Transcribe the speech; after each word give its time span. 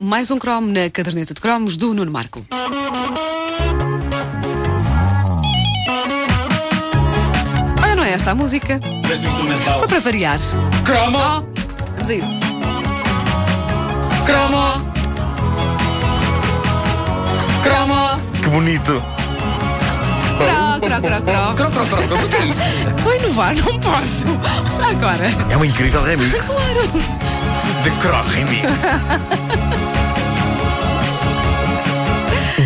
Mais 0.00 0.30
um 0.30 0.38
cromo 0.38 0.68
na 0.68 0.88
caderneta 0.88 1.34
de 1.34 1.40
cromos 1.40 1.76
do 1.76 1.92
Nuno 1.92 2.12
Marco. 2.12 2.46
Olha, 7.82 7.96
não 7.96 8.04
é 8.04 8.12
esta 8.12 8.30
a 8.30 8.34
música? 8.34 8.80
Mas 9.08 9.18
no 9.18 9.28
instrumental. 9.28 9.78
Só 9.80 9.88
para 9.88 9.98
variar. 9.98 10.38
Cromo! 10.84 11.18
Oh, 11.18 11.42
vamos 11.96 12.08
a 12.10 12.14
isso. 12.14 12.32
Cromo! 14.24 14.92
Cromo! 17.64 18.40
Que 18.40 18.48
bonito! 18.50 19.02
Cro, 20.38 20.80
cro, 20.80 21.02
cro, 21.02 21.22
cro. 21.22 21.54
Cro, 21.56 21.70
cro, 21.72 21.86
cro, 21.86 22.06
cro, 22.06 22.24
o 22.24 22.28
que 22.28 22.36
é 22.36 22.46
isso? 22.46 22.60
Estou 22.96 23.10
a 23.10 23.16
inovar, 23.16 23.56
não 23.56 23.80
posso. 23.80 24.28
Agora. 24.80 25.28
É 25.50 25.56
um 25.56 25.64
incrível 25.64 26.04
remix. 26.04 26.52
The 27.84 27.90
Cro 28.00 28.20
Remix. 28.32 30.07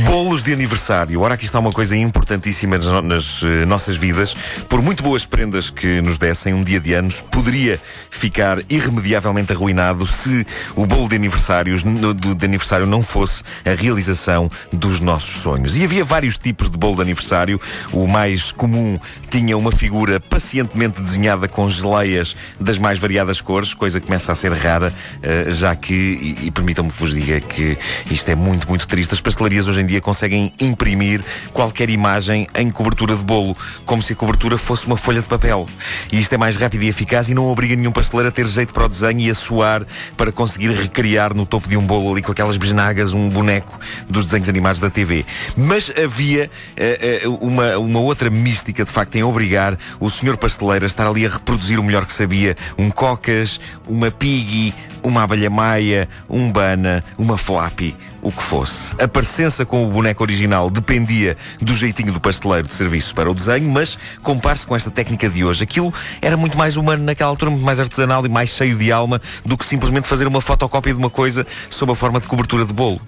Bolos 0.05 0.43
de 0.43 0.53
aniversário. 0.53 1.21
Ora, 1.21 1.35
aqui 1.35 1.45
está 1.45 1.59
uma 1.59 1.71
coisa 1.73 1.97
importantíssima 1.97 2.77
nas, 2.77 2.87
nas, 3.05 3.43
eh, 3.43 3.65
nossas 3.67 3.97
vidas. 3.97 4.35
Por 4.69 4.83
muito 4.83 5.03
boas 5.03 5.25
prendas 5.27 5.71
que 5.71 6.01
nos 6.01 6.17
dessem, 6.19 6.53
um 6.55 6.65
dia 6.65 6.81
de 6.81 6.93
anos 6.95 7.21
poderia 7.31 7.81
ficar 8.11 8.59
irremediavelmente 8.69 9.53
arruinado 9.53 10.07
se 10.07 10.47
o 10.75 10.87
bolo 10.87 11.09
de, 11.09 11.17
aniversários, 11.17 11.85
no- 11.85 12.15
de 12.15 12.45
aniversário 12.45 12.87
não 12.87 13.03
fosse 13.03 13.43
a 13.65 13.75
realização 13.75 14.51
dos 14.73 14.99
nossos 15.01 15.43
sonhos. 15.43 15.77
E 15.77 15.85
havia 15.85 16.05
vários 16.05 16.37
tipos 16.39 16.71
de 16.71 16.77
bolo 16.79 16.97
de 16.97 17.03
aniversário. 17.03 17.61
O 17.93 18.07
mais 18.07 18.51
comum 18.51 18.99
tinha 19.31 19.57
uma 19.57 19.73
figura 19.73 20.19
pacientemente 20.21 21.01
desenhada 21.01 21.49
com 21.49 21.69
geleias 21.69 22.35
das 22.59 22.79
mais 22.79 22.99
variadas 22.99 23.41
cores, 23.41 23.73
coisa 23.75 24.01
que 24.01 24.07
começa 24.07 24.33
a 24.33 24.35
ser 24.35 24.53
rara, 24.53 24.93
eh, 25.23 25.47
já 25.51 25.75
que, 25.77 25.95
e, 25.95 26.47
e 26.47 26.51
permitam-me 26.51 26.91
que 26.91 26.99
vos 26.99 27.15
diga 27.15 27.41
que 27.41 27.79
isto 28.11 28.29
é 28.29 28.35
muito, 28.35 28.69
muito 28.69 28.87
triste. 28.87 29.15
As 29.15 29.21
pastelarias 29.21 29.69
hoje 29.69 29.81
em 29.81 29.87
dia 29.87 29.92
conseguem 30.01 30.53
imprimir 30.61 31.23
qualquer 31.53 31.91
imagem 31.91 32.47
em 32.55 32.71
cobertura 32.71 33.17
de 33.17 33.25
bolo, 33.25 33.57
como 33.85 34.03
se 34.03 34.13
a 34.13 34.17
cobertura 34.17 34.57
fosse 34.57 34.87
uma 34.87 34.97
folha 34.97 35.21
de 35.21 35.29
papel. 35.29 35.67
E 36.11 36.21
isto 36.21 36.33
é 36.33 36.39
mais 36.39 36.57
rápido 36.57 36.83
e 36.83 36.89
eficaz 36.89 37.29
e 37.29 37.35
não 37.35 37.47
obriga 37.47 37.77
nenhum 37.77 37.93
pasteleiro 37.93 38.29
a 38.29 38.33
ter 38.33 38.47
jeito 38.47 38.73
para 38.73 38.85
o 38.85 38.89
desenho 38.89 39.21
e 39.21 39.31
a 39.31 39.35
suar 39.35 39.85
para 40.17 40.33
conseguir 40.33 40.71
recriar 40.71 41.35
no 41.35 41.47
topo 41.47 41.69
de 41.69 41.77
um 41.77 41.83
bolo 41.83 42.13
ali 42.13 42.23
com 42.23 42.33
aquelas 42.33 42.57
besnagas 42.57 43.13
um 43.13 43.29
boneco 43.29 43.79
dos 44.09 44.25
desenhos 44.25 44.49
animados 44.49 44.81
da 44.81 44.91
TV. 44.91 45.25
Mas 45.57 45.91
havia 45.91 46.51
eh, 46.77 47.21
eh, 47.25 47.29
uma, 47.29 47.79
uma 47.79 48.01
outra 48.01 48.31
mística, 48.31 48.85
de 48.85 48.91
facto, 48.91 49.17
em 49.17 49.23
obrigar 49.23 49.79
o 50.01 50.11
senhor 50.11 50.37
pasteleiro 50.37 50.85
a 50.85 50.87
estar 50.87 51.07
ali 51.07 51.27
a 51.27 51.29
reproduzir 51.29 51.79
o 51.79 51.83
melhor 51.83 52.07
que 52.07 52.13
sabia. 52.13 52.57
Um 52.79 52.91
cocas, 52.91 53.61
uma 53.87 54.11
piggy, 54.11 54.75
uma 55.03 55.25
abelha 55.25 55.51
maia, 55.51 56.09
um 56.29 56.51
bana, 56.51 57.05
uma 57.19 57.37
flappy, 57.37 57.97
o 58.23 58.31
que 58.31 58.43
fosse. 58.43 58.95
A 59.03 59.09
parecença 59.09 59.67
com 59.67 59.87
o 59.87 59.91
boneco 59.91 60.23
original 60.23 60.71
dependia 60.71 61.37
do 61.61 61.75
jeitinho 61.75 62.13
do 62.13 62.21
pasteleiro 62.21 62.69
de 62.69 62.73
serviço 62.73 63.15
para 63.15 63.31
o 63.31 63.35
desenho, 63.35 63.69
mas 63.69 63.99
compare-se 64.23 64.67
com 64.67 64.77
esta 64.77 64.91
técnica 64.91 65.29
de 65.29 65.45
hoje. 65.45 65.65
Aquilo 65.65 65.93
era 66.23 66.37
muito 66.37 66.57
mais 66.57 66.77
humano 66.77 67.03
naquela 67.03 67.31
altura, 67.31 67.51
muito 67.51 67.65
mais 67.65 67.81
artesanal 67.81 68.25
e 68.25 68.29
mais 68.29 68.51
cheio 68.51 68.79
de 68.79 68.93
alma 68.93 69.21
do 69.45 69.59
que 69.59 69.67
simplesmente 69.67 70.07
fazer 70.07 70.27
uma 70.27 70.41
fotocópia 70.41 70.93
de 70.95 70.99
uma 70.99 71.11
coisa 71.11 71.47
sob 71.69 71.93
a 71.93 71.95
forma 71.97 72.21
de 72.21 72.27
cobertura 72.29 72.65
de 72.65 72.73
bolo. 72.73 73.01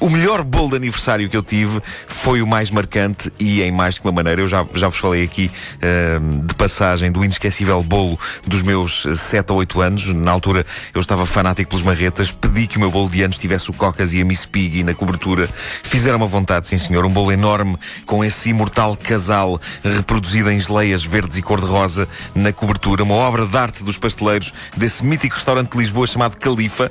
O 0.00 0.10
melhor 0.10 0.42
bolo 0.42 0.70
de 0.70 0.76
aniversário 0.76 1.28
que 1.28 1.36
eu 1.36 1.42
tive 1.42 1.80
foi 2.06 2.42
o 2.42 2.46
mais 2.46 2.70
marcante 2.70 3.32
e 3.38 3.62
em 3.62 3.72
mais 3.72 3.94
de 3.94 4.00
uma 4.02 4.12
maneira. 4.12 4.42
Eu 4.42 4.48
já, 4.48 4.66
já 4.74 4.88
vos 4.88 4.98
falei 4.98 5.22
aqui 5.22 5.50
ahm, 5.82 6.46
de 6.46 6.54
passagem 6.54 7.10
do 7.10 7.24
inesquecível 7.24 7.82
bolo 7.82 8.18
dos 8.46 8.62
meus 8.62 9.06
7 9.14 9.50
ou 9.52 9.58
8 9.58 9.80
anos. 9.80 10.06
Na 10.12 10.30
altura 10.30 10.64
eu 10.94 11.00
estava 11.00 11.24
fanático 11.26 11.70
pelos 11.70 11.84
marretas, 11.84 12.30
pedi 12.30 12.66
que 12.66 12.76
o 12.76 12.80
meu 12.80 12.90
bolo 12.90 13.08
de 13.08 13.22
anos 13.22 13.38
tivesse 13.38 13.70
o 13.70 13.72
Cocas 13.72 14.14
e 14.14 14.20
a 14.20 14.24
Miss 14.24 14.44
Piggy 14.44 14.82
na 14.84 14.94
cobertura. 14.94 15.48
Fizeram 15.82 16.18
uma 16.18 16.26
vontade, 16.26 16.66
sim 16.66 16.76
senhor, 16.76 17.04
um 17.04 17.10
bolo 17.10 17.32
enorme 17.32 17.76
com 18.06 18.24
esse 18.24 18.50
imortal 18.50 18.96
casal 18.96 19.60
reproduzido 19.82 20.50
em 20.50 20.60
geleias 20.60 21.04
verdes 21.04 21.38
e 21.38 21.42
cor-de-rosa 21.42 22.08
na 22.34 22.52
cobertura. 22.52 23.02
Uma 23.02 23.14
obra 23.14 23.46
de 23.46 23.56
arte 23.56 23.82
dos 23.82 23.98
pasteleiros 23.98 24.52
desse 24.76 25.04
mítico 25.04 25.34
restaurante 25.34 25.72
de 25.72 25.78
Lisboa 25.78 26.06
chamado 26.06 26.36
Califa. 26.36 26.90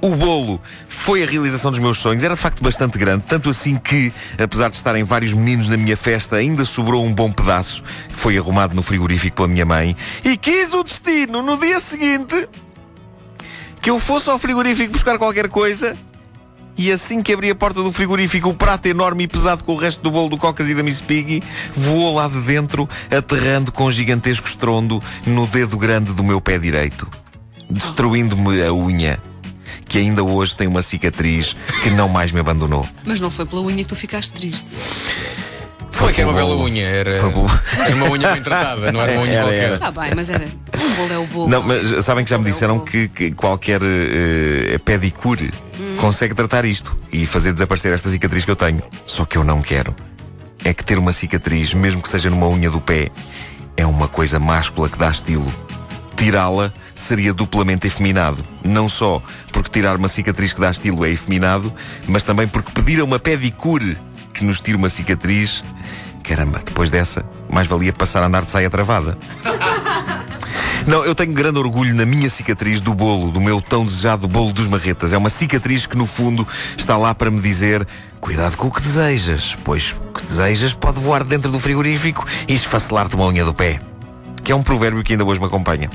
O 0.00 0.14
bolo 0.14 0.60
foi 0.88 1.22
a 1.22 1.26
realização 1.26 1.70
dos 1.70 1.80
meus 1.80 1.98
sonhos. 1.98 2.22
Era 2.22 2.36
de 2.38 2.42
facto 2.42 2.62
bastante 2.62 2.96
grande, 2.96 3.24
tanto 3.26 3.50
assim 3.50 3.76
que, 3.76 4.12
apesar 4.38 4.70
de 4.70 4.76
estarem 4.76 5.02
vários 5.02 5.34
meninos 5.34 5.66
na 5.66 5.76
minha 5.76 5.96
festa, 5.96 6.36
ainda 6.36 6.64
sobrou 6.64 7.04
um 7.04 7.12
bom 7.12 7.32
pedaço 7.32 7.82
que 8.08 8.14
foi 8.14 8.38
arrumado 8.38 8.76
no 8.76 8.82
frigorífico 8.82 9.38
pela 9.38 9.48
minha 9.48 9.64
mãe. 9.64 9.96
E 10.24 10.36
quis 10.36 10.72
o 10.72 10.84
destino 10.84 11.42
no 11.42 11.56
dia 11.56 11.80
seguinte 11.80 12.48
que 13.82 13.90
eu 13.90 13.98
fosse 13.98 14.30
ao 14.30 14.38
frigorífico 14.38 14.92
buscar 14.92 15.18
qualquer 15.18 15.48
coisa. 15.48 15.96
E 16.76 16.92
assim 16.92 17.24
que 17.24 17.32
abri 17.32 17.50
a 17.50 17.56
porta 17.56 17.82
do 17.82 17.92
frigorífico, 17.92 18.50
o 18.50 18.54
prato 18.54 18.86
enorme 18.86 19.24
e 19.24 19.28
pesado 19.28 19.64
com 19.64 19.72
o 19.72 19.76
resto 19.76 20.00
do 20.00 20.12
bolo 20.12 20.28
do 20.28 20.38
Cocas 20.38 20.70
e 20.70 20.76
da 20.76 20.82
Miss 20.84 21.00
Piggy 21.00 21.42
voou 21.74 22.14
lá 22.14 22.28
de 22.28 22.40
dentro, 22.42 22.88
aterrando 23.10 23.72
com 23.72 23.90
gigantesco 23.90 24.46
estrondo 24.46 25.02
no 25.26 25.44
dedo 25.48 25.76
grande 25.76 26.12
do 26.12 26.22
meu 26.22 26.40
pé 26.40 26.56
direito, 26.56 27.08
destruindo-me 27.68 28.62
a 28.62 28.72
unha, 28.72 29.20
que 29.88 29.98
ainda 29.98 30.22
hoje 30.22 30.54
tem 30.54 30.68
uma 30.68 30.82
cicatriz 30.82 31.56
que 31.82 31.90
não 31.90 32.08
mais 32.08 32.30
me 32.30 32.40
abandonou. 32.40 32.86
Mas 33.04 33.18
não 33.18 33.30
foi 33.30 33.46
pela 33.46 33.62
unha 33.62 33.78
que 33.78 33.84
tu 33.86 33.96
ficaste 33.96 34.32
triste. 34.32 34.68
Foi 35.90 36.12
que 36.12 36.20
era 36.20 36.30
uma 36.30 36.38
pelo 36.38 36.50
bela 36.50 36.62
unha. 36.62 36.86
Era, 36.86 37.10
era 37.16 37.26
uma 37.96 38.10
unha 38.10 38.32
bem 38.32 38.42
tratada, 38.42 38.92
não 38.92 39.00
era 39.00 39.12
uma 39.12 39.22
unha 39.22 39.32
Era, 39.32 39.42
qualquer. 39.42 39.72
Está 39.74 39.90
bem, 39.90 40.10
mas 40.14 40.30
era. 40.30 40.44
O 40.44 40.94
bolo 40.94 41.12
é 41.12 41.18
o 41.18 41.26
bolo. 41.26 41.48
Não, 41.48 41.62
mas 41.62 42.04
sabem 42.04 42.22
que 42.22 42.30
já 42.30 42.38
me 42.38 42.44
é 42.44 42.52
disseram 42.52 42.76
bolo. 42.76 42.86
que, 42.86 43.08
que 43.08 43.32
qualquer 43.32 43.80
eh, 43.82 44.78
pedicure 44.84 45.52
consegue 46.00 46.34
tratar 46.34 46.64
isto 46.64 46.96
e 47.12 47.26
fazer 47.26 47.52
desaparecer 47.52 47.92
esta 47.92 48.08
cicatriz 48.10 48.44
que 48.44 48.50
eu 48.50 48.56
tenho. 48.56 48.82
Só 49.06 49.24
que 49.24 49.36
eu 49.36 49.42
não 49.42 49.60
quero. 49.60 49.94
É 50.64 50.72
que 50.72 50.84
ter 50.84 50.98
uma 50.98 51.12
cicatriz, 51.12 51.74
mesmo 51.74 52.02
que 52.02 52.08
seja 52.08 52.30
numa 52.30 52.46
unha 52.46 52.70
do 52.70 52.80
pé, 52.80 53.10
é 53.76 53.86
uma 53.86 54.06
coisa 54.06 54.38
máscula 54.38 54.88
que 54.88 54.98
dá 54.98 55.10
estilo. 55.10 55.52
Tirá-la 56.18 56.72
seria 56.96 57.32
duplamente 57.32 57.86
efeminado. 57.86 58.44
Não 58.64 58.88
só 58.88 59.22
porque 59.52 59.70
tirar 59.70 59.96
uma 59.96 60.08
cicatriz 60.08 60.52
que 60.52 60.60
dá 60.60 60.68
estilo 60.68 61.04
é 61.04 61.10
efeminado, 61.10 61.72
mas 62.08 62.24
também 62.24 62.48
porque 62.48 62.72
pedir 62.72 63.00
a 63.00 63.04
uma 63.04 63.20
pedicure 63.20 63.96
que 64.34 64.44
nos 64.44 64.60
tire 64.60 64.76
uma 64.76 64.88
cicatriz. 64.88 65.62
Caramba, 66.24 66.60
depois 66.64 66.90
dessa, 66.90 67.24
mais 67.48 67.68
valia 67.68 67.92
passar 67.92 68.22
a 68.22 68.26
andar 68.26 68.42
de 68.42 68.50
saia 68.50 68.68
travada. 68.68 69.16
Não, 70.88 71.04
eu 71.04 71.14
tenho 71.14 71.32
grande 71.32 71.58
orgulho 71.58 71.94
na 71.94 72.04
minha 72.04 72.28
cicatriz 72.30 72.80
do 72.80 72.94
bolo, 72.94 73.30
do 73.30 73.40
meu 73.40 73.60
tão 73.60 73.84
desejado 73.84 74.26
bolo 74.26 74.52
dos 74.52 74.66
marretas. 74.66 75.12
É 75.12 75.18
uma 75.18 75.30
cicatriz 75.30 75.86
que, 75.86 75.96
no 75.96 76.06
fundo, 76.06 76.48
está 76.76 76.96
lá 76.96 77.14
para 77.14 77.30
me 77.30 77.40
dizer: 77.40 77.86
cuidado 78.20 78.56
com 78.56 78.66
o 78.68 78.72
que 78.72 78.80
desejas, 78.80 79.56
pois 79.62 79.92
o 79.92 80.12
que 80.12 80.24
desejas 80.24 80.72
pode 80.72 80.98
voar 80.98 81.24
dentro 81.24 81.52
do 81.52 81.60
frigorífico 81.60 82.26
e 82.48 82.54
esfacelar-te 82.54 83.14
uma 83.14 83.26
unha 83.26 83.44
do 83.44 83.54
pé. 83.54 83.78
Que 84.48 84.52
é 84.52 84.56
um 84.56 84.62
provérbio 84.62 85.04
que 85.04 85.12
ainda 85.12 85.26
hoje 85.26 85.38
me 85.38 85.44
acompanha. 85.44 85.90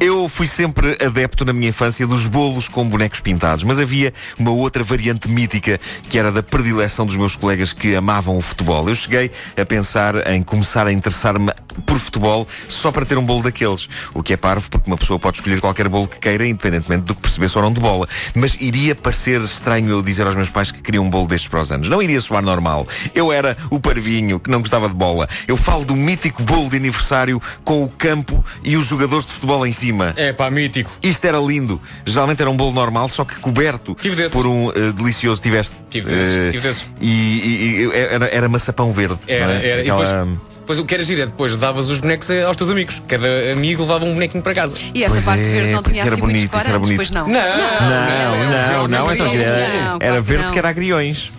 Eu 0.00 0.28
fui 0.28 0.46
sempre 0.46 0.96
adepto 1.04 1.44
na 1.44 1.52
minha 1.52 1.68
infância 1.68 2.06
dos 2.06 2.26
bolos 2.26 2.68
com 2.68 2.88
bonecos 2.88 3.20
pintados, 3.20 3.64
mas 3.64 3.78
havia 3.78 4.12
uma 4.38 4.50
outra 4.50 4.82
variante 4.82 5.28
mítica 5.28 5.80
que 6.08 6.18
era 6.18 6.32
da 6.32 6.42
predileção 6.42 7.06
dos 7.06 7.16
meus 7.16 7.36
colegas 7.36 7.72
que 7.72 7.94
amavam 7.94 8.36
o 8.36 8.40
futebol. 8.40 8.88
Eu 8.88 8.94
cheguei 8.94 9.30
a 9.56 9.64
pensar 9.64 10.26
em 10.28 10.42
começar 10.42 10.86
a 10.86 10.92
interessar-me 10.92 11.52
por 11.84 11.98
futebol 11.98 12.46
só 12.68 12.90
para 12.90 13.04
ter 13.04 13.18
um 13.18 13.24
bolo 13.24 13.42
daqueles. 13.42 13.88
O 14.14 14.22
que 14.22 14.32
é 14.32 14.36
parvo, 14.36 14.68
porque 14.70 14.88
uma 14.88 14.96
pessoa 14.96 15.18
pode 15.18 15.38
escolher 15.38 15.60
qualquer 15.60 15.88
bolo 15.88 16.08
que 16.08 16.18
queira, 16.18 16.46
independentemente 16.46 17.04
do 17.04 17.14
que 17.14 17.20
percebesse 17.20 17.56
ou 17.56 17.62
não 17.62 17.72
de 17.72 17.80
bola. 17.80 18.08
Mas 18.34 18.56
iria 18.60 18.94
parecer 18.94 19.40
estranho 19.40 19.90
eu 19.90 20.02
dizer 20.02 20.26
aos 20.26 20.34
meus 20.34 20.50
pais 20.50 20.70
que 20.70 20.82
queria 20.82 21.00
um 21.02 21.08
bolo 21.08 21.28
destes 21.28 21.48
para 21.48 21.60
os 21.60 21.70
anos. 21.70 21.88
Não 21.88 22.02
iria 22.02 22.20
soar 22.20 22.42
normal. 22.42 22.86
Eu 23.14 23.32
era 23.32 23.56
o 23.70 23.78
parvinho 23.78 24.40
que 24.40 24.50
não 24.50 24.60
gostava 24.60 24.88
de 24.88 24.94
bola. 24.94 25.28
Eu 25.46 25.56
falo 25.56 25.84
do 25.84 25.94
mítico 25.94 26.42
bolo 26.42 26.68
de 26.68 26.76
aniversário 26.76 27.40
com 27.64 27.84
o 27.84 27.88
campo 27.88 28.44
e 28.64 28.76
os 28.76 28.86
jogadores 28.86 29.26
de 29.26 29.32
futebol 29.32 29.66
em 29.66 29.72
cima. 29.76 30.12
É 30.16 30.32
pá, 30.32 30.50
mítico. 30.50 30.90
Isto 31.02 31.24
era 31.26 31.38
lindo. 31.38 31.80
Geralmente 32.04 32.40
era 32.40 32.50
um 32.50 32.56
bolo 32.56 32.72
normal, 32.72 33.08
só 33.08 33.24
que 33.24 33.36
coberto 33.36 33.96
por 34.32 34.46
um 34.46 34.70
eh, 34.72 34.92
delicioso. 34.92 35.40
Tiveste. 35.40 35.74
Tive 35.90 36.14
desses, 36.14 36.36
eh, 36.36 36.50
tive 36.50 36.68
desses. 36.68 36.86
E, 37.00 37.06
e- 37.08 37.82
e 37.84 37.96
era, 37.96 38.26
era 38.26 38.48
maçapão 38.48 38.92
verde. 38.92 39.18
Era, 39.28 39.46
não 39.46 39.52
é? 39.54 39.66
era. 39.68 39.80
Aquela- 39.82 40.04
E 40.04 40.08
depois, 40.08 40.38
depois 40.60 40.78
o 40.80 40.84
que 40.84 40.94
era 40.94 41.02
giro 41.04 41.22
é 41.22 41.26
depois 41.26 41.54
davas 41.54 41.88
os 41.88 42.00
bonecos 42.00 42.28
aos 42.30 42.56
teus 42.56 42.70
amigos. 42.70 43.00
Cada 43.06 43.26
amigo 43.52 43.82
levava 43.82 44.04
um 44.04 44.14
bonequinho 44.14 44.42
para 44.42 44.54
casa. 44.54 44.74
E 44.94 45.04
essa 45.04 45.14
Pois 45.14 45.24
parte 45.24 45.42
é, 45.48 45.52
verde 45.52 45.70
não 45.70 45.82
pois 45.82 45.92
tinha 45.94 46.04
era 46.04 46.12
assim 46.14 46.22
muitos 46.22 46.40
bonito, 46.42 46.54
era 46.56 46.64
corantes, 46.64 46.88
bonito. 46.88 46.96
pois 46.98 47.10
não. 47.10 47.28
Não, 47.28 47.34
Não, 47.34 48.88
não, 48.88 48.88
não, 48.88 49.12
então 49.14 49.26
não, 49.26 49.32
era, 49.34 49.52
não, 49.52 49.96
era 49.96 49.98
claro 49.98 50.14
que 50.24 50.28
verde 50.28 50.44
não. 50.44 50.52
que 50.52 50.58
era 50.58 50.68
agriões. 50.68 51.32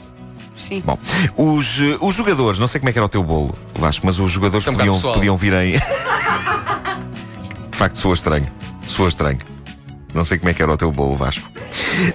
Sim. 0.55 0.81
Bom, 0.83 0.97
os, 1.37 1.79
eh, 1.81 1.97
os 2.01 2.15
jogadores, 2.15 2.57
não 2.57 2.67
sei 2.67 2.79
como 2.79 2.89
é 2.89 2.91
que 2.93 2.97
era 2.97 3.05
o 3.05 3.09
teu 3.09 3.23
bolo, 3.23 3.55
Vasco, 3.75 4.03
mas 4.05 4.17
os 4.17 4.31
jogadores 4.31 4.67
é 4.67 4.71
podiam, 4.71 4.99
podiam 4.99 5.37
vir 5.37 5.53
em. 5.53 5.73
De 7.77 7.79
facto, 7.79 7.99
soa 7.99 8.15
estranho. 8.15 8.47
Soa 8.87 9.07
estranho. 9.07 9.37
Não 10.11 10.25
sei 10.25 10.39
como 10.39 10.49
é 10.49 10.53
que 10.55 10.63
era 10.63 10.71
o 10.73 10.75
teu 10.75 10.91
bolo, 10.91 11.15
Vasco. 11.15 11.47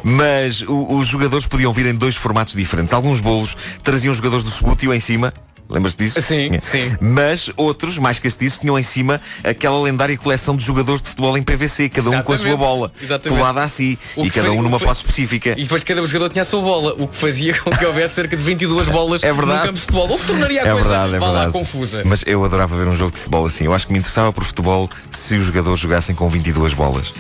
Mas 0.03 0.61
o- 0.63 0.99
os 0.99 1.07
jogadores 1.07 1.47
podiam 1.47 1.73
vir 1.73 1.87
em 1.87 1.95
dois 1.95 2.17
formatos 2.17 2.55
diferentes. 2.55 2.93
Alguns 2.93 3.21
bolos 3.21 3.57
traziam 3.81 4.13
jogadores 4.13 4.43
do 4.45 4.51
Subútil 4.51 4.93
em 4.93 4.99
cima, 4.99 5.33
Lembras-te 5.73 6.05
disso? 6.05 6.21
Sim, 6.21 6.49
Tinha. 6.49 6.61
sim. 6.63 6.97
Mas 7.01 7.51
outros, 7.57 7.99
mais 7.99 8.19
castiços, 8.19 8.59
tinham 8.59 8.79
em 8.79 8.83
cima 8.83 9.21
aquela 9.43 9.81
lendária 9.83 10.17
coleção 10.17 10.57
de 10.57 10.65
jogadores 10.65 11.01
de 11.03 11.09
futebol 11.09 11.37
em 11.37 11.43
PVC, 11.43 11.89
cada 11.89 12.11
um 12.11 12.23
com 12.23 12.33
a 12.33 12.39
sua 12.39 12.57
bola, 12.57 12.93
exatamente. 13.03 13.39
colada 13.39 13.63
a 13.63 13.69
si, 13.69 13.99
O 14.17 14.25
e 14.25 14.31
que 14.31 14.39
cada 14.41 14.53
um 14.53 14.63
numa 14.63 14.79
que 14.79 14.85
posse 14.85 15.01
específica. 15.01 15.51
E 15.57 15.63
depois 15.63 15.83
cada 15.83 16.05
jogador 16.07 16.29
tinha 16.31 16.43
a 16.43 16.45
sua 16.45 16.61
bola, 16.61 16.95
o 16.99 17.09
que 17.09 17.17
fazia 17.17 17.59
com 17.59 17.71
que 17.71 17.85
houvesse 17.85 18.15
cerca 18.15 18.37
de 18.37 18.43
22 18.43 18.89
bolas 18.91 19.23
É 19.23 19.33
verdade. 19.33 19.53
no 19.59 19.63
campo 19.67 19.73
de 19.75 19.81
futebol. 19.81 20.13
O 20.15 20.19
que 20.19 20.27
tornaria 20.27 20.63
a 20.63 20.67
É 20.67 20.73
coisa 20.73 20.89
verdade, 20.89 21.15
é 21.15 21.19
vá 21.19 21.27
lá 21.27 21.33
verdade. 21.33 21.53
confusa. 21.53 22.03
Mas 22.05 22.23
eu 22.27 22.45
adorava 22.45 22.77
ver 22.77 22.87
um 22.89 22.95
jogo 22.97 23.13
de 23.13 23.19
futebol 23.19 23.47
assim. 23.47 23.65
Eu 23.65 23.73
acho 23.75 23.87
que 23.87 23.93
me 23.93 23.99
interessava 23.99 24.33
por 24.33 24.45
futebol 24.45 24.89
se 25.11 25.37
os 25.37 25.45
jogadores 25.47 25.81
jogassem 25.81 26.15
com 26.15 26.29
22 26.29 26.75
bolas. 26.75 27.13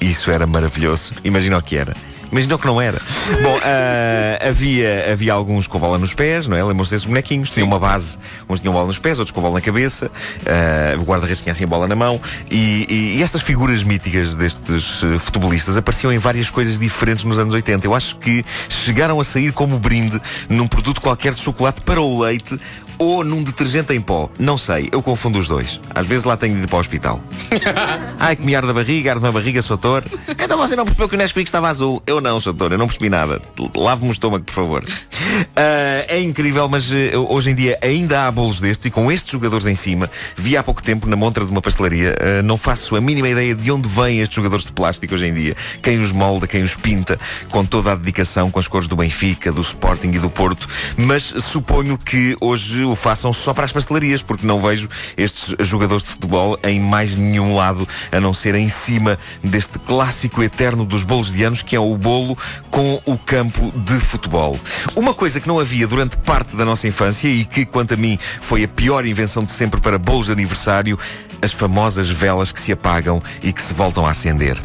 Isso 0.00 0.30
era 0.30 0.46
maravilhoso. 0.46 1.12
Imagina 1.24 1.58
o 1.58 1.62
que 1.62 1.76
era. 1.76 1.96
Imagina 2.30 2.54
o 2.54 2.58
que 2.58 2.66
não 2.66 2.80
era. 2.80 2.98
Bom, 3.42 3.58
ah, 3.62 4.48
havia, 4.48 5.12
havia 5.12 5.32
alguns 5.32 5.66
com 5.66 5.78
bola 5.78 5.98
nos 5.98 6.12
pés, 6.14 6.46
não 6.46 6.56
é? 6.56 6.62
Lembram-se 6.64 6.90
desses 6.90 7.06
bonequinhos? 7.06 7.50
Tinham 7.50 7.66
uma 7.66 7.78
base, 7.78 8.18
uns 8.48 8.60
tinham 8.60 8.72
bola 8.72 8.86
nos 8.86 8.98
pés, 8.98 9.18
outros 9.18 9.34
com 9.34 9.40
bola 9.40 9.54
na 9.54 9.60
cabeça. 9.60 10.10
ah, 10.46 10.96
o 11.00 11.04
guarda-redes 11.04 11.40
tinha 11.42 11.52
assim 11.52 11.64
a 11.64 11.66
bola 11.66 11.86
na 11.86 11.96
mão. 11.96 12.20
E, 12.50 12.86
e- 12.88 13.18
e 13.18 13.22
estas 13.22 13.40
figuras 13.42 13.82
míticas 13.82 14.34
destes 14.36 15.02
eh, 15.02 15.18
futebolistas 15.18 15.76
apareciam 15.76 16.12
em 16.12 16.18
várias 16.18 16.50
coisas 16.50 16.78
diferentes 16.78 17.24
nos 17.24 17.38
anos 17.38 17.54
80. 17.54 17.86
Eu 17.86 17.94
acho 17.94 18.16
que 18.16 18.44
chegaram 18.68 19.18
a 19.20 19.24
sair 19.24 19.52
como 19.52 19.78
brinde 19.78 20.20
num 20.48 20.66
produto 20.66 21.00
qualquer 21.00 21.32
de 21.32 21.40
chocolate 21.40 21.80
para 21.82 22.00
o 22.00 22.20
leite 22.22 22.58
ou 22.98 23.22
num 23.22 23.44
detergente 23.44 23.92
em 23.94 24.00
pó. 24.00 24.28
Não 24.40 24.58
sei, 24.58 24.88
eu 24.90 25.00
confundo 25.00 25.38
os 25.38 25.46
dois. 25.46 25.78
Às 25.94 26.04
vezes 26.06 26.24
lá 26.24 26.36
tenho 26.36 26.56
de 26.56 26.64
ir 26.64 26.66
para 26.66 26.76
o 26.76 26.80
hospital. 26.80 27.20
Ai, 28.18 28.34
que 28.34 28.42
me 28.42 28.56
arde 28.56 28.70
a 28.70 28.72
barriga, 28.74 29.12
arde-me 29.12 29.28
a 29.28 29.32
barriga, 29.32 29.62
Soutor. 29.62 30.02
Então 30.28 30.58
você 30.58 30.74
não 30.74 30.84
percebeu 30.84 31.08
que 31.08 31.14
o 31.14 31.18
Nesquik 31.18 31.48
estava 31.48 31.68
azul? 31.68 32.02
Eu 32.06 32.17
não, 32.20 32.40
Soutor, 32.40 32.72
eu 32.72 32.78
não 32.78 32.86
percebi 32.86 33.08
nada. 33.08 33.40
Lave-me 33.76 34.08
o 34.08 34.12
estômago, 34.12 34.44
por 34.44 34.52
favor. 34.52 34.84
Ah, 35.54 36.04
é 36.08 36.20
incrível, 36.20 36.68
mas 36.68 36.90
eh, 36.92 37.16
hoje 37.16 37.50
em 37.50 37.54
dia 37.54 37.78
ainda 37.82 38.26
há 38.26 38.30
bolos 38.30 38.60
destes 38.60 38.86
e 38.86 38.90
com 38.90 39.10
estes 39.10 39.32
jogadores 39.32 39.66
em 39.66 39.74
cima. 39.74 40.08
Vi 40.36 40.56
há 40.56 40.62
pouco 40.62 40.82
tempo 40.82 41.06
na 41.08 41.16
montra 41.16 41.44
de 41.44 41.50
uma 41.50 41.60
pastelaria. 41.60 42.16
ah, 42.20 42.42
não 42.42 42.56
faço 42.56 42.96
a 42.96 43.00
mínima 43.00 43.28
ideia 43.28 43.54
de 43.54 43.70
onde 43.70 43.88
vêm 43.88 44.20
estes 44.20 44.36
jogadores 44.36 44.66
de 44.66 44.72
plástico 44.72 45.14
hoje 45.14 45.26
em 45.26 45.34
dia. 45.34 45.56
Quem 45.82 45.98
os 45.98 46.12
molda, 46.12 46.46
quem 46.46 46.62
os 46.62 46.74
pinta, 46.74 47.18
com 47.50 47.64
toda 47.64 47.92
a 47.92 47.94
dedicação, 47.94 48.50
com 48.50 48.58
as 48.58 48.68
cores 48.68 48.86
do 48.88 48.96
Benfica, 48.96 49.52
do 49.52 49.60
Sporting 49.60 50.08
e 50.08 50.18
do 50.18 50.30
Porto. 50.30 50.68
Mas 50.96 51.24
suponho 51.24 51.98
que 51.98 52.36
hoje 52.40 52.84
o 52.84 52.94
façam 52.94 53.32
só 53.32 53.52
para 53.52 53.64
as 53.64 53.72
pastelarias, 53.72 54.22
porque 54.22 54.46
não 54.46 54.60
vejo 54.60 54.88
estes 55.16 55.54
jogadores 55.60 56.04
de 56.04 56.10
futebol 56.10 56.58
em 56.64 56.80
mais 56.80 57.16
nenhum 57.16 57.54
lado, 57.54 57.86
a 58.10 58.20
não 58.20 58.32
ser 58.32 58.54
em 58.54 58.68
cima 58.68 59.18
deste 59.42 59.78
clássico 59.78 60.42
eterno 60.42 60.84
dos 60.84 61.02
bolos 61.04 61.32
de 61.32 61.42
anos, 61.42 61.62
que 61.62 61.76
é 61.76 61.80
o 61.80 61.96
bolo 62.08 62.38
com 62.70 62.98
o 63.04 63.18
campo 63.18 63.70
de 63.76 64.00
futebol. 64.00 64.58
Uma 64.96 65.12
coisa 65.12 65.38
que 65.38 65.46
não 65.46 65.60
havia 65.60 65.86
durante 65.86 66.16
parte 66.16 66.56
da 66.56 66.64
nossa 66.64 66.88
infância 66.88 67.28
e 67.28 67.44
que, 67.44 67.66
quanto 67.66 67.92
a 67.92 67.96
mim, 67.98 68.18
foi 68.40 68.64
a 68.64 68.68
pior 68.68 69.04
invenção 69.04 69.44
de 69.44 69.52
sempre 69.52 69.78
para 69.78 69.98
bolos 69.98 70.24
de 70.24 70.32
aniversário, 70.32 70.98
as 71.42 71.52
famosas 71.52 72.08
velas 72.08 72.50
que 72.50 72.58
se 72.58 72.72
apagam 72.72 73.22
e 73.42 73.52
que 73.52 73.60
se 73.60 73.74
voltam 73.74 74.06
a 74.06 74.10
acender. 74.10 74.56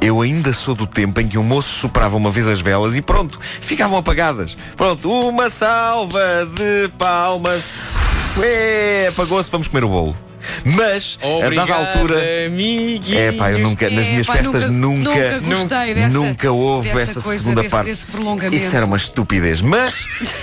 Eu 0.00 0.22
ainda 0.22 0.50
sou 0.54 0.74
do 0.74 0.86
tempo 0.86 1.20
em 1.20 1.28
que 1.28 1.36
um 1.36 1.44
moço 1.44 1.78
soprava 1.78 2.16
uma 2.16 2.30
vez 2.30 2.48
as 2.48 2.60
velas 2.60 2.96
e 2.96 3.02
pronto, 3.02 3.38
ficavam 3.42 3.98
apagadas. 3.98 4.56
Pronto, 4.74 5.10
uma 5.10 5.50
salva 5.50 6.48
de 6.54 6.88
palmas. 6.96 7.64
É, 8.42 9.08
apagou-se, 9.10 9.50
vamos 9.50 9.68
comer 9.68 9.84
o 9.84 9.88
bolo. 9.88 10.27
Mas, 10.64 11.18
Obrigado, 11.22 11.70
a 11.70 11.74
dada 11.76 11.90
altura. 11.92 12.46
amiguinhos. 12.46 13.12
É 13.12 13.32
pá, 13.32 13.50
eu 13.52 13.58
nunca, 13.60 13.88
nas 13.90 14.06
É, 14.06 14.10
minhas 14.10 14.26
pá, 14.26 14.32
festas 14.34 14.70
nunca, 14.70 15.10
nunca, 15.10 15.40
nunca 15.40 15.54
gostei 15.56 15.94
dessa, 15.94 16.18
nunca 16.18 16.50
houve 16.52 16.88
dessa 16.90 17.02
essa 17.12 17.20
coisa, 17.20 17.42
segunda 17.42 17.62
desse- 17.62 17.70
parte. 17.74 17.86
desse. 17.86 18.06
Isso 18.56 18.76
era 18.76 18.86
uma 18.86 18.96
estupidez. 18.96 19.60
Mas, 19.60 19.94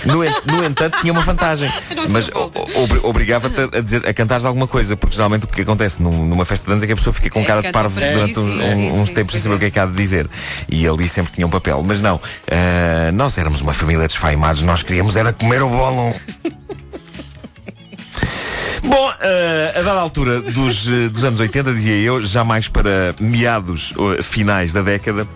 no, 0.04 0.18
no 0.52 0.64
entanto, 0.64 0.98
tinha 1.00 1.12
uma 1.12 1.22
vantagem. 1.22 1.70
Mas 2.10 2.30
obrigava-te 3.02 3.76
a, 3.76 3.80
dizer, 3.80 4.06
a 4.06 4.12
cantares 4.14 4.44
alguma 4.44 4.66
coisa, 4.66 4.96
porque 4.96 5.16
geralmente 5.16 5.44
o 5.44 5.48
que 5.48 5.62
acontece 5.62 6.02
num- 6.02 6.26
numa 6.26 6.44
festa 6.44 6.66
de 6.66 6.72
anos 6.72 6.82
é 6.84 6.86
que 6.86 6.92
a 6.92 6.96
pessoa 6.96 7.12
fica 7.12 7.30
com 7.30 7.40
É, 7.40 7.44
cara 7.44 7.62
de 7.62 7.70
parvo 7.72 7.98
durante 8.00 8.34
sim, 8.34 8.40
um- 8.62 8.66
sim, 8.74 8.90
uns 8.90 9.08
sim, 9.08 9.14
tempos 9.14 9.32
sem 9.34 9.42
saber 9.42 9.54
é. 9.54 9.56
o 9.56 9.60
que 9.60 9.64
é 9.66 9.70
que 9.70 9.78
há 9.78 9.86
de 9.86 9.94
dizer. 9.94 10.28
E 10.68 10.86
ali 10.86 11.08
sempre 11.08 11.32
tinha 11.32 11.46
um 11.46 11.50
papel. 11.50 11.82
Mas 11.82 12.00
não, 12.00 12.20
ah, 12.50 13.10
nós 13.12 13.36
éramos 13.38 13.60
uma 13.60 13.72
família 13.72 14.02
de 14.02 14.08
desfaimados, 14.08 14.62
nós 14.62 14.82
queríamos 14.82 15.16
era 15.16 15.32
comer 15.32 15.62
o 15.62 15.68
bolo. 15.68 16.14
Bom, 18.86 19.12
eh, 19.20 19.74
a 19.76 19.82
dada 19.82 20.00
altura 20.00 20.40
dos, 20.40 20.86
eh, 20.86 21.08
dos 21.08 21.24
anos 21.24 21.40
80, 21.40 21.72
dizia 21.72 21.96
eu, 21.98 22.22
já 22.22 22.44
mais 22.44 22.68
para 22.68 23.14
meados 23.20 23.92
eh, 23.98 24.22
finais 24.22 24.72
da 24.72 24.80
década, 24.80 25.26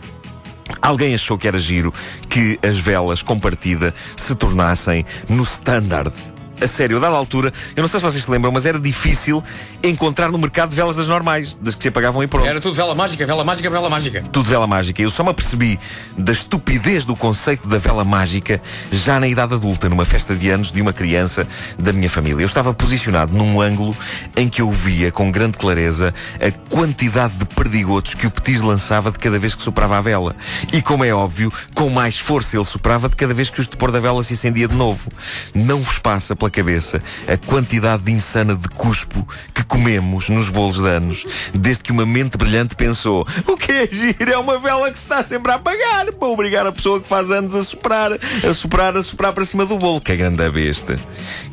alguém 0.81 1.15
achou 1.15 1.37
que 1.37 1.49
era 1.49 1.59
giro 1.59 1.93
que 2.29 2.59
as 2.63 2.79
velas 2.79 3.23
com 3.23 3.39
partida 3.41 3.93
se 4.17 4.35
tornassem 4.37 5.05
no 5.29 5.43
standard. 5.43 6.13
A 6.61 6.67
sério, 6.67 6.99
a 6.99 7.01
dada 7.01 7.17
altura, 7.17 7.53
eu 7.75 7.81
não 7.81 7.89
sei 7.89 8.01
se 8.01 8.07
vocês 8.07 8.25
se 8.25 8.31
lembram, 8.31 8.53
mas 8.53 8.67
era 8.67 8.79
difícil 8.79 9.43
encontrar 9.83 10.31
no 10.31 10.39
mercado 10.39 10.75
velas 10.75 10.97
das 10.97 11.09
normais, 11.09 11.55
das 11.55 11.75
que 11.75 11.83
se 11.83 11.89
apagavam 11.89 12.23
e 12.23 12.27
pronto. 12.27 12.47
Era 12.47 12.61
tudo 12.61 12.75
vela 12.75 12.95
mágica, 12.95 13.25
vela 13.25 13.45
mágica, 13.45 13.71
vela 13.71 13.89
mágica. 13.89 14.23
Tudo 14.31 14.49
vela 14.49 14.67
mágica. 14.67 15.01
Eu 15.01 15.11
só 15.11 15.25
me 15.25 15.31
apercebi 15.31 15.81
da 16.19 16.33
estupidez 16.33 17.05
do 17.05 17.17
conceito 17.17 17.67
da 17.67 17.79
vela 17.79 18.05
mágica 18.05 18.61
já 18.91 19.19
na 19.19 19.27
idade 19.27 19.55
adulta, 19.55 19.89
numa 19.89 20.05
festa 20.05 20.35
de 20.35 20.51
anos 20.51 20.71
de 20.71 20.83
uma 20.83 20.93
criança 20.93 21.47
da 21.79 21.93
minha 21.93 22.11
família. 22.11 22.43
Eu 22.43 22.47
estava 22.47 22.75
posicionado 22.75 23.33
num 23.33 23.61
ângulo 23.61 23.97
em 24.37 24.49
que 24.49 24.61
eu 24.61 24.71
via 24.71 25.11
com 25.11 25.31
grande 25.31 25.57
clareza 25.57 26.13
a 26.41 26.51
quantidade 26.69 27.35
de 27.35 27.47
perdigotos 27.47 28.15
que 28.15 28.27
o 28.27 28.31
Petis 28.31 28.61
lançava 28.61 29.11
de 29.11 29.19
cada 29.19 29.39
vez 29.39 29.55
que 29.55 29.63
soprava 29.63 29.97
a 29.97 30.01
vela. 30.01 30.37
E 30.73 30.83
como 30.83 31.05
é 31.05 31.13
óbvio, 31.15 31.53
com 31.75 31.89
mais 31.89 32.19
força 32.19 32.57
ele 32.57 32.65
soprava 32.65 33.09
de 33.09 33.17
cada 33.17 33.33
vez 33.33 33.49
que 33.49 33.61
o 33.61 33.63
estupor 33.63 33.91
da 33.91 34.01
vela 34.01 34.23
se 34.23 34.35
acendia 34.35 34.69
de 34.69 34.75
novo. 34.75 35.11
Não 35.55 35.81
vos 35.81 35.99
passa 35.99 36.37
pela 36.37 36.50
cabeça 36.51 37.03
a 37.27 37.37
quantidade 37.37 38.05
de 38.05 38.13
insana 38.13 38.55
de 38.55 38.69
cuspo 38.69 39.27
que 39.55 39.63
comemos 39.65 40.29
nos 40.29 40.49
bolos 40.49 40.77
de 40.77 40.89
anos, 40.89 41.25
desde 41.55 41.85
que 41.85 41.93
uma 41.93 42.05
mente 42.05 42.37
brilhante 42.37 42.77
pensou: 42.77 43.27
o 43.47 43.57
que 43.57 43.73
é 43.73 43.87
giro? 43.87 44.33
É 44.33 44.39
uma 44.39 44.59
vela 44.59 44.91
que 44.91 44.99
se 44.99 45.05
está 45.05 45.23
sempre 45.23 45.53
a 45.53 45.57
apagar 45.57 46.13
para 46.13 46.29
obrigar 46.29 46.67
a 46.67 46.73
pessoa 46.73 47.01
que 47.01 47.09
faz 47.09 47.31
anos 47.31 47.55
a 47.55 47.65
soprar, 47.65 48.13
a 48.13 48.55
soprar, 48.55 48.97
a 48.97 49.03
soprar 49.03 49.33
para 49.33 49.45
cima 49.45 49.65
do 49.65 49.77
bolo. 49.77 50.01
Que 50.01 50.13
é 50.13 50.17
grande 50.17 50.43
a 50.43 50.51
besta. 50.51 50.99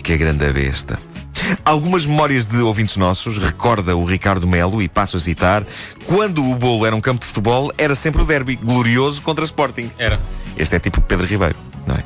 Que 0.03 0.13
é 0.13 0.17
grande 0.17 0.45
a 0.45 0.51
besta. 0.51 0.99
Algumas 1.63 2.05
memórias 2.05 2.45
de 2.45 2.57
ouvintes 2.57 2.97
nossos 2.97 3.37
recorda 3.37 3.95
o 3.95 4.03
Ricardo 4.03 4.47
Melo, 4.47 4.81
e 4.81 4.89
passo 4.89 5.17
a 5.17 5.19
citar: 5.19 5.65
quando 6.05 6.43
o 6.43 6.55
bolo 6.55 6.85
era 6.85 6.95
um 6.95 7.01
campo 7.01 7.21
de 7.21 7.27
futebol, 7.27 7.71
era 7.77 7.95
sempre 7.95 8.21
o 8.21 8.25
derby, 8.25 8.55
glorioso 8.55 9.21
contra 9.21 9.45
Sporting. 9.45 9.91
Era. 9.97 10.19
Este 10.57 10.75
é 10.75 10.79
tipo 10.79 10.99
Pedro 11.01 11.27
Ribeiro, 11.27 11.55
não 11.87 11.95
é? 11.95 12.03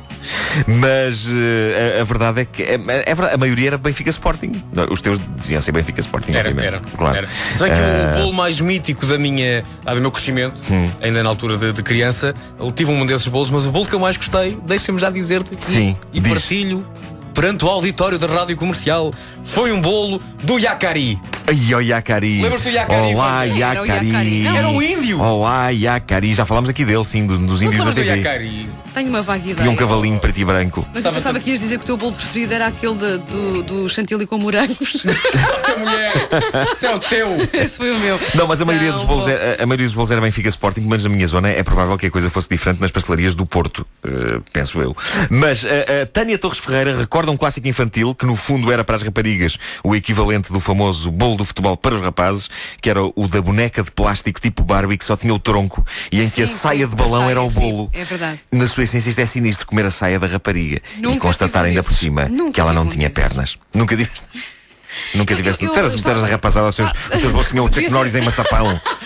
Mas 0.66 1.26
eh, 1.28 1.96
a, 1.98 2.02
a 2.02 2.04
verdade 2.04 2.42
é 2.42 2.44
que 2.44 2.62
é, 2.62 2.74
é 2.74 3.14
verdade, 3.14 3.34
a 3.34 3.36
maioria 3.36 3.68
era 3.68 3.78
Benfica 3.78 4.10
Sporting. 4.10 4.52
Os 4.90 5.00
teus 5.00 5.18
diziam 5.36 5.60
ser 5.60 5.72
Benfica 5.72 6.00
Sporting, 6.00 6.32
Era, 6.32 6.48
obviamente. 6.50 6.66
era. 6.66 6.80
Claro. 6.96 7.16
era. 7.18 7.28
Se 7.28 7.58
bem 7.62 7.72
que 7.72 7.78
Ah, 7.78 8.14
o 8.14 8.18
bolo 8.20 8.32
mais 8.32 8.60
mítico 8.60 9.04
da 9.06 9.18
minha, 9.18 9.62
ah, 9.84 9.94
do 9.94 10.00
meu 10.00 10.10
crescimento, 10.10 10.60
Hum. 10.70 10.88
ainda 11.00 11.22
na 11.22 11.28
altura 11.28 11.56
de, 11.56 11.72
de 11.72 11.82
criança, 11.82 12.34
eu 12.58 12.70
tive 12.70 12.90
um 12.92 13.04
desses 13.04 13.26
bolos, 13.28 13.50
mas 13.50 13.66
o 13.66 13.70
bolo 13.72 13.86
que 13.86 13.94
eu 13.94 13.98
mais 14.00 14.16
gostei, 14.16 14.56
deixa-me 14.66 14.98
já 14.98 15.10
dizer-te 15.10 15.56
que- 15.56 15.66
Sim, 15.66 15.96
e 16.12 16.20
diz. 16.20 16.32
partilho 16.32 16.86
perante 17.34 17.64
o 17.64 17.68
auditório 17.68 18.18
da 18.18 18.26
rádio 18.26 18.56
comercial, 18.56 19.12
foi 19.42 19.72
um 19.72 19.80
bolo 19.80 20.20
do 20.44 20.58
Yacari. 20.58 21.18
Ai, 21.52 21.74
ó 21.74 21.80
Yacari. 21.80 22.40
Lembras-te 22.40 22.70
do 22.70 22.74
Yacari, 22.74 23.14
Olá? 23.14 23.46
Era 23.46 23.54
Yacari. 23.86 24.40
Não? 24.40 24.56
Era 24.56 24.68
um 24.70 24.80
índio. 24.80 25.20
Olá, 25.20 25.68
Yacari. 25.68 26.32
Já 26.32 26.46
falámos 26.46 26.70
aqui 26.70 26.82
dele, 26.82 27.04
sim, 27.04 27.26
dos, 27.26 27.38
dos 27.40 27.60
Não 27.60 27.68
índios 27.68 27.84
da 27.84 27.90
do 27.90 27.94
TV. 27.94 28.16
Yacari? 28.16 28.68
Tenho 28.94 29.08
uma 29.08 29.22
vaga 29.22 29.40
ideia. 29.42 29.56
Tinha 29.56 29.70
um 29.70 29.76
cavalinho 29.76 30.18
preto 30.18 30.38
e 30.38 30.44
branco. 30.44 30.86
Mas 30.94 31.04
eu 31.04 31.12
pensava 31.12 31.40
que 31.40 31.50
ias 31.50 31.60
dizer 31.60 31.78
que 31.78 31.84
o 31.84 31.86
teu 31.86 31.96
bolo 31.96 32.12
preferido 32.12 32.52
era 32.52 32.66
aquele 32.66 32.94
de- 32.94 33.18
do, 33.18 33.62
do 33.62 33.88
chantilly 33.88 34.26
com 34.26 34.36
morangos. 34.38 35.02
Tua 35.64 35.76
mulher! 35.78 36.12
Isso 36.74 36.86
é 36.86 36.94
o 36.94 36.98
teu! 36.98 37.28
Esse 37.54 37.76
foi 37.78 37.90
o 37.90 37.98
meu. 37.98 38.20
Não, 38.34 38.46
mas 38.46 38.60
a 38.60 38.66
maioria, 38.66 38.88
Tão 38.90 38.98
dos 38.98 39.06
bolos 39.06 39.24
bom. 39.24 39.30
é, 39.30 39.56
a, 39.58 39.62
a 39.62 39.66
maioria 39.66 39.86
dos 39.86 39.94
bolos 39.94 40.10
era 40.10 40.20
Benfica 40.20 40.48
Sporting, 40.50 40.82
mas 40.82 41.04
na 41.04 41.08
minha 41.10 41.26
zona 41.26 41.48
é 41.48 41.62
provável 41.62 41.96
que 41.96 42.06
a 42.06 42.10
coisa 42.10 42.28
fosse 42.28 42.50
diferente 42.50 42.80
nas 42.82 42.90
pastelarias 42.90 43.34
do 43.34 43.46
Porto, 43.46 43.86
eh, 44.04 44.40
penso 44.52 44.78
eu. 44.82 44.94
Mas 45.30 45.64
a, 45.64 46.02
a 46.02 46.06
Tânia 46.06 46.36
Torres 46.36 46.58
Ferreira 46.58 46.94
recorda 46.94 47.30
um 47.32 47.36
clássico 47.36 47.66
infantil 47.68 48.14
que 48.14 48.26
no 48.26 48.36
fundo 48.36 48.70
era 48.70 48.84
para 48.84 48.96
as 48.96 49.02
raparigas 49.02 49.58
o 49.82 49.96
equivalente 49.96 50.52
do 50.52 50.60
famoso 50.60 51.10
bolo 51.10 51.41
do 51.42 51.44
futebol 51.46 51.76
para 51.76 51.94
os 51.94 52.00
rapazes, 52.00 52.48
que 52.80 52.88
era 52.88 53.00
o 53.02 53.28
da 53.28 53.40
boneca 53.42 53.82
de 53.82 53.90
plástico 53.90 54.40
tipo 54.40 54.64
Barbie 54.64 54.96
que 54.96 55.04
só 55.04 55.16
tinha 55.16 55.34
o 55.34 55.38
tronco 55.38 55.84
e 56.10 56.22
em 56.22 56.30
que 56.30 56.42
a 56.42 56.46
Sim, 56.46 56.54
saia 56.54 56.84
sim, 56.84 56.90
de 56.90 56.96
balão 56.96 57.26
a 57.26 57.30
era 57.30 57.42
o 57.42 57.50
saia, 57.50 57.64
sim, 57.66 57.70
bolo. 57.72 57.88
é 57.92 58.04
verdade. 58.04 58.40
Na 58.50 58.66
sua 58.66 58.84
essência 58.84 59.10
isto 59.10 59.18
é 59.18 59.26
sinistro 59.26 59.66
comer 59.66 59.86
a 59.86 59.90
saia 59.90 60.18
da 60.18 60.26
rapariga 60.26 60.80
Nunca 60.98 61.16
e 61.16 61.18
constatar 61.20 61.64
ainda 61.64 61.82
por 61.82 61.92
cima 61.94 62.26
Nunca 62.28 62.52
que 62.52 62.60
ela 62.60 62.72
não 62.72 62.88
tinha 62.88 63.08
desses. 63.08 63.28
pernas. 63.28 63.58
Nunca 63.74 63.96
tiveste. 63.96 64.24
Nunca 65.14 65.34
tiveste. 65.34 65.64
eras, 65.64 65.94
estava- 65.94 66.26
rapazada, 66.28 66.68
os 66.68 66.76
seus, 66.76 66.90
os 66.90 67.20
teus 67.20 67.32
bolos 67.32 67.48
tinham 67.48 67.66
Norris 67.90 68.14
em 68.14 68.20
maçapão. 68.22 68.78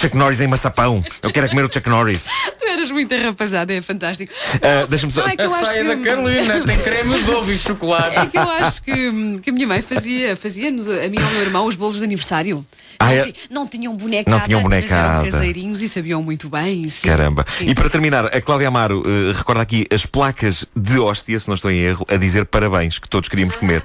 Chuck 0.00 0.16
Norris 0.16 0.40
em 0.40 0.46
maçapão. 0.46 1.04
Eu 1.22 1.30
quero 1.30 1.46
é 1.46 1.48
comer 1.48 1.64
o 1.64 1.72
Chuck 1.72 1.88
Norris. 1.88 2.26
Tu 2.58 2.64
eras 2.66 2.90
muito 2.90 3.14
arrapazada, 3.14 3.72
é 3.72 3.80
fantástico. 3.80 4.32
Ah, 4.62 4.86
Deixa-me 4.88 5.12
só. 5.12 5.22
Não, 5.22 5.28
é 5.28 5.36
que 5.36 5.42
A 5.42 5.44
eu 5.44 5.54
acho 5.54 5.66
saia 5.66 5.82
que- 5.84 5.96
da 5.96 6.02
Carolina 6.10 6.60
tem 6.64 6.78
creme 6.78 7.22
de 7.22 7.30
ovo 7.30 7.52
e 7.52 7.56
chocolate. 7.58 8.16
É 8.18 8.26
que 8.26 8.38
eu 8.38 8.42
acho 8.50 8.82
que, 8.82 9.38
que 9.40 9.50
a 9.50 9.52
minha 9.52 9.66
mãe 9.66 9.82
fazia, 9.82 10.36
fazia-nos, 10.36 10.88
a 10.88 11.08
mim 11.08 11.18
e 11.18 11.22
ao 11.22 11.30
meu 11.30 11.42
irmão, 11.42 11.66
os 11.66 11.76
bolos 11.76 11.98
de 11.98 12.04
aniversário. 12.04 12.64
Ah, 12.98 13.06
não, 13.06 13.12
é? 13.12 13.32
não 13.50 13.66
tinham 13.66 13.96
bonecada. 13.96 14.36
Não 14.36 14.44
tinham 14.44 14.62
Mas 14.62 14.72
eram 14.90 14.98
bonecada. 14.98 15.30
caseirinhos 15.30 15.82
e 15.82 15.88
sabiam 15.88 16.22
muito 16.22 16.48
bem. 16.48 16.88
sim. 16.88 17.08
Caramba. 17.08 17.44
Sim. 17.48 17.68
E 17.70 17.74
para 17.74 17.88
terminar, 17.90 18.26
a 18.26 18.40
Cláudia 18.40 18.68
Amaro 18.68 19.02
eh, 19.06 19.32
recorda 19.36 19.62
aqui 19.62 19.86
as 19.92 20.06
placas 20.06 20.64
de 20.76 20.98
hóstia, 20.98 21.38
se 21.38 21.48
não 21.48 21.54
estou 21.54 21.70
em 21.70 21.78
erro, 21.78 22.04
a 22.08 22.16
dizer 22.16 22.44
parabéns, 22.46 22.98
que 22.98 23.08
todos 23.08 23.28
queríamos 23.28 23.56
comer. 23.56 23.82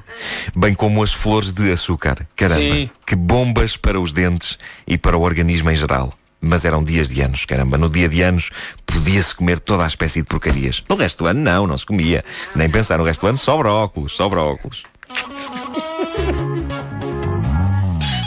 Bem 0.55 0.73
como 0.73 1.01
as 1.03 1.11
flores 1.13 1.51
de 1.51 1.71
açúcar. 1.71 2.27
Caramba. 2.35 2.61
Sim. 2.61 2.89
Que 3.05 3.15
bombas 3.15 3.77
para 3.77 3.99
os 3.99 4.11
dentes 4.11 4.57
e 4.87 4.97
para 4.97 5.17
o 5.17 5.21
organismo 5.21 5.69
em 5.71 5.75
geral. 5.75 6.13
Mas 6.39 6.65
eram 6.65 6.83
dias 6.83 7.09
de 7.09 7.19
anos, 7.21 7.45
caramba. 7.45 7.77
No 7.79 7.89
dia 7.89 8.07
de 8.07 8.21
anos 8.21 8.51
podia-se 8.85 9.33
comer 9.33 9.59
toda 9.59 9.83
a 9.83 9.87
espécie 9.87 10.21
de 10.21 10.27
porcarias. 10.27 10.83
No 10.87 10.95
resto 10.95 11.23
do 11.23 11.27
ano, 11.27 11.41
não, 11.41 11.65
não 11.65 11.77
se 11.77 11.85
comia. 11.85 12.23
Nem 12.55 12.69
pensar, 12.69 12.99
no 12.99 13.03
resto 13.03 13.21
do 13.21 13.27
ano, 13.27 13.37
só 13.39 13.57
brócolos, 13.57 14.15
só 14.15 14.29
brócolos. 14.29 14.83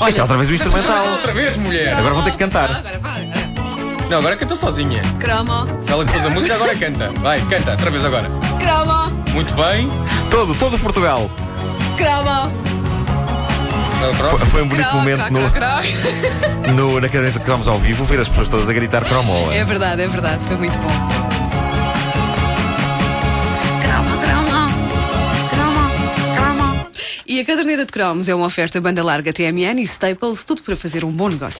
Olha, 0.00 0.08
Isto 0.08 0.18
é 0.18 0.22
outra 0.22 0.36
vez 0.38 0.48
o 0.48 0.54
instrumental. 0.54 1.06
Outra 1.12 1.32
vez, 1.32 1.56
mulher! 1.56 1.94
Agora 1.94 2.14
vou 2.14 2.22
ter 2.24 2.30
que 2.32 2.38
cantar. 2.38 2.70
Agora 2.70 2.98
vai. 2.98 3.28
Não, 4.10 4.18
agora 4.18 4.36
canta 4.36 4.56
sozinha. 4.56 5.02
Cromo, 5.20 5.68
Ela 5.86 6.04
que 6.04 6.10
fez 6.12 6.24
a 6.26 6.30
música, 6.30 6.54
agora 6.54 6.74
canta. 6.74 7.12
Vai, 7.20 7.40
canta, 7.42 7.72
outra 7.72 7.90
vez 7.90 8.04
agora. 8.04 8.28
cromo, 8.58 9.10
Muito 9.32 9.54
bem. 9.54 9.88
Todo, 10.30 10.54
todo 10.56 10.78
Portugal. 10.78 11.30
cromo. 11.96 12.50
Outra. 14.04 14.28
Foi- 14.30 14.46
Foi 14.46 14.62
um 14.62 14.68
bonito 14.68 14.88
Cro, 14.88 14.96
momento 14.98 15.24
cro, 15.24 15.32
no, 15.38 15.50
cro, 15.50 15.60
cro. 15.60 16.72
no, 16.72 17.00
na 17.00 17.08
caderneta 17.08 17.38
que 17.38 17.46
vamos 17.46 17.68
ao 17.68 17.78
vivo, 17.78 18.02
ver 18.04 18.20
as 18.20 18.28
pessoas 18.28 18.48
todas 18.48 18.68
a 18.68 18.72
gritar 18.72 19.04
cromola. 19.04 19.54
É 19.54 19.62
verdade, 19.64 20.00
é 20.02 20.08
verdade. 20.08 20.42
Foi 20.46 20.56
muito 20.56 20.76
bom. 20.78 21.29
A 27.40 27.44
caderneta 27.44 27.86
de 27.86 27.90
cromos 27.90 28.28
é 28.28 28.34
uma 28.34 28.44
oferta 28.44 28.78
banda 28.82 29.02
larga 29.02 29.32
TMN 29.32 29.80
e 29.80 29.84
Staples, 29.84 30.44
tudo 30.44 30.62
para 30.62 30.76
fazer 30.76 31.06
um 31.06 31.10
bom 31.10 31.30
negócio. 31.30 31.58